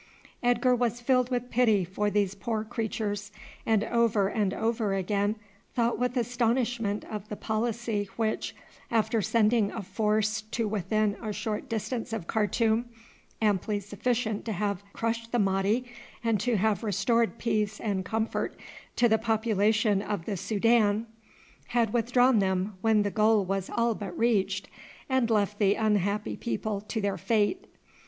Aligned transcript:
Edgar 0.41 0.73
was 0.75 0.99
filled 0.99 1.29
with 1.29 1.51
pity 1.51 1.83
for 1.85 2.09
these 2.09 2.33
poor 2.33 2.63
creatures, 2.63 3.31
and 3.67 3.83
over 3.83 4.27
and 4.29 4.51
over 4.51 4.95
again 4.95 5.35
thought 5.75 5.99
with 5.99 6.17
astonishment 6.17 7.03
of 7.05 7.29
the 7.29 7.35
policy 7.35 8.09
which, 8.15 8.55
after 8.89 9.21
sending 9.21 9.71
a 9.71 9.83
force 9.83 10.41
to 10.41 10.67
within 10.67 11.15
a 11.21 11.31
short 11.31 11.69
distance 11.69 12.13
of 12.13 12.25
Khartoum 12.25 12.89
amply 13.43 13.79
sufficient 13.79 14.43
to 14.45 14.53
have 14.53 14.81
crushed 14.91 15.31
the 15.31 15.37
Mahdi 15.37 15.85
and 16.23 16.39
to 16.39 16.57
have 16.57 16.83
restored 16.83 17.37
peace 17.37 17.79
and 17.79 18.03
comfort 18.03 18.59
to 18.95 19.07
the 19.07 19.19
population 19.19 20.01
of 20.01 20.25
the 20.25 20.35
Soudan, 20.35 21.05
had 21.67 21.93
withdrawn 21.93 22.39
them 22.39 22.75
when 22.81 23.03
the 23.03 23.11
goal 23.11 23.45
was 23.45 23.69
all 23.69 23.93
but 23.93 24.17
reached, 24.17 24.67
and 25.07 25.29
left 25.29 25.59
the 25.59 25.75
unhappy 25.75 26.35
people 26.35 26.81
to 26.87 26.99
their 27.01 27.19
fate. 27.19 27.67